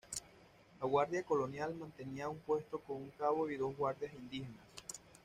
La 0.79 0.87
Guardia 0.87 1.21
Colonial 1.21 1.75
mantenía 1.75 2.27
un 2.27 2.39
puesto 2.39 2.79
con 2.79 2.95
un 3.03 3.11
cabo 3.11 3.47
y 3.51 3.57
dos 3.57 3.77
guardias 3.77 4.11
indígenas. 4.15 4.65